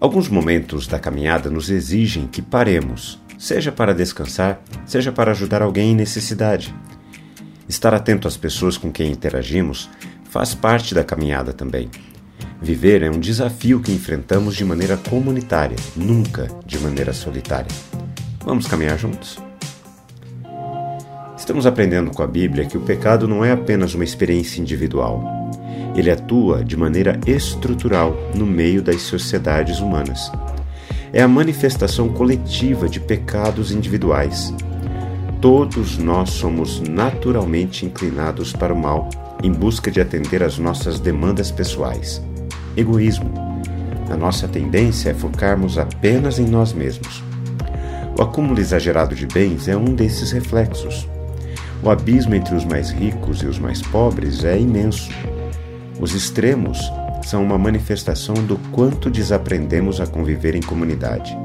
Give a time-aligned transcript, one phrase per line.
[0.00, 5.90] Alguns momentos da caminhada nos exigem que paremos, seja para descansar, seja para ajudar alguém
[5.90, 6.72] em necessidade.
[7.68, 9.90] Estar atento às pessoas com quem interagimos
[10.30, 11.90] faz parte da caminhada também.
[12.62, 17.70] Viver é um desafio que enfrentamos de maneira comunitária, nunca de maneira solitária.
[18.44, 19.38] Vamos caminhar juntos?
[21.36, 25.47] Estamos aprendendo com a Bíblia que o pecado não é apenas uma experiência individual.
[25.98, 30.30] Ele atua de maneira estrutural no meio das sociedades humanas.
[31.12, 34.54] É a manifestação coletiva de pecados individuais.
[35.40, 39.08] Todos nós somos naturalmente inclinados para o mal
[39.42, 42.22] em busca de atender às nossas demandas pessoais.
[42.76, 43.32] Egoísmo.
[44.08, 47.24] A nossa tendência é focarmos apenas em nós mesmos.
[48.16, 51.08] O acúmulo exagerado de bens é um desses reflexos.
[51.82, 55.10] O abismo entre os mais ricos e os mais pobres é imenso.
[56.00, 56.78] Os extremos
[57.24, 61.36] são uma manifestação do quanto desaprendemos a conviver em comunidade.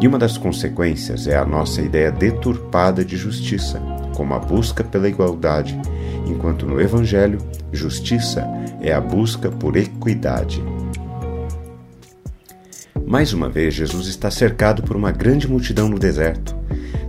[0.00, 3.80] E uma das consequências é a nossa ideia deturpada de justiça,
[4.14, 5.78] como a busca pela igualdade
[6.26, 7.38] enquanto no Evangelho,
[7.72, 8.46] justiça
[8.80, 10.62] é a busca por equidade.
[13.06, 16.56] Mais uma vez, Jesus está cercado por uma grande multidão no deserto.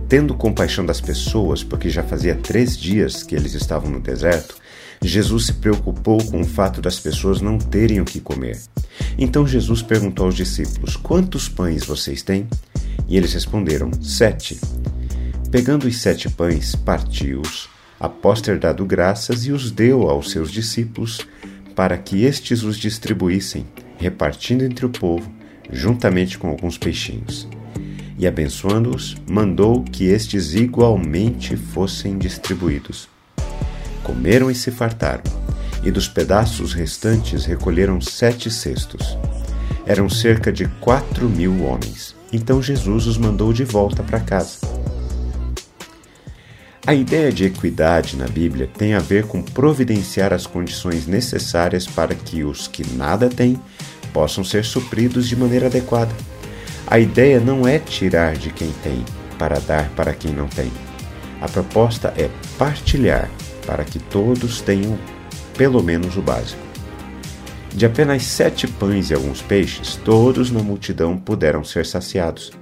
[0.08, 4.56] Tendo compaixão das pessoas, porque já fazia três dias que eles estavam no deserto,
[5.02, 8.60] Jesus se preocupou com o fato das pessoas não terem o que comer.
[9.18, 12.46] Então Jesus perguntou aos discípulos: Quantos pães vocês têm?
[13.08, 14.58] E eles responderam: Sete.
[15.50, 21.26] Pegando os sete pães, partiu-os após ter dado graças, e os deu aos seus discípulos,
[21.74, 23.66] para que estes os distribuíssem,
[23.98, 25.30] repartindo entre o povo,
[25.70, 27.48] juntamente com alguns peixinhos.
[28.18, 33.08] E abençoando-os, mandou que estes igualmente fossem distribuídos.
[34.06, 35.24] Comeram e se fartaram,
[35.82, 39.18] e dos pedaços restantes recolheram sete cestos.
[39.84, 42.14] Eram cerca de quatro mil homens.
[42.32, 44.58] Então Jesus os mandou de volta para casa.
[46.86, 52.14] A ideia de equidade na Bíblia tem a ver com providenciar as condições necessárias para
[52.14, 53.60] que os que nada têm
[54.12, 56.14] possam ser supridos de maneira adequada.
[56.86, 59.04] A ideia não é tirar de quem tem
[59.36, 60.70] para dar para quem não tem.
[61.40, 63.28] A proposta é partilhar
[63.66, 64.98] para que todos tenham
[65.56, 66.62] pelo menos o básico.
[67.74, 72.52] De apenas sete pães e alguns peixes, todos na multidão puderam ser saciados.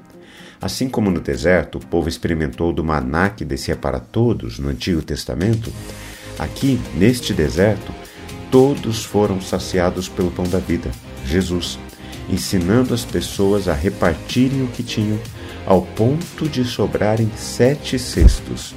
[0.61, 5.03] Assim como no deserto o povo experimentou do maná que descia para todos no Antigo
[5.03, 5.71] Testamento,
[6.39, 7.93] aqui, neste deserto,
[8.51, 10.91] todos foram saciados pelo pão da vida,
[11.27, 11.79] Jesus,
[12.29, 15.19] ensinando as pessoas a repartirem o que tinham,
[15.67, 18.75] ao ponto de sobrarem sete cestos.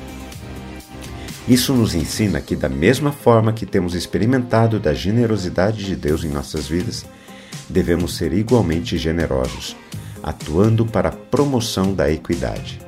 [1.48, 6.30] Isso nos ensina que, da mesma forma que temos experimentado da generosidade de Deus em
[6.30, 7.06] nossas vidas,
[7.70, 9.76] devemos ser igualmente generosos
[10.28, 12.82] atuando para a promoção da equidade.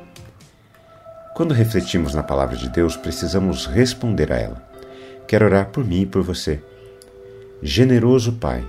[1.33, 4.69] Quando refletimos na palavra de Deus, precisamos responder a ela.
[5.25, 6.61] Quero orar por mim e por você.
[7.61, 8.65] Generoso Pai,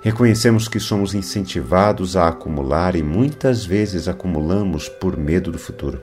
[0.00, 6.00] reconhecemos que somos incentivados a acumular e muitas vezes acumulamos por medo do futuro.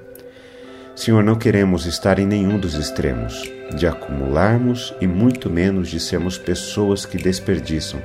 [0.95, 6.37] Senhor, não queremos estar em nenhum dos extremos, de acumularmos e muito menos de sermos
[6.37, 8.01] pessoas que desperdiçam.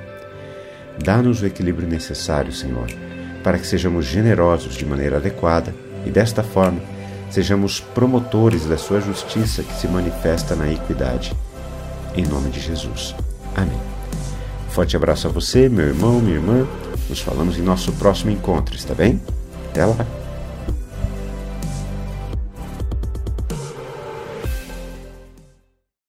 [1.02, 2.88] Dá-nos o equilíbrio necessário, Senhor
[3.42, 5.74] para que sejamos generosos de maneira adequada
[6.04, 6.80] e, desta forma,
[7.30, 11.32] sejamos promotores da Sua justiça que se manifesta na equidade.
[12.14, 13.14] Em nome de Jesus.
[13.54, 13.78] Amém.
[14.70, 16.66] Forte abraço a você, meu irmão, minha irmã.
[17.08, 19.20] Nos falamos em nosso próximo encontro, está bem?
[19.70, 20.19] Até lá!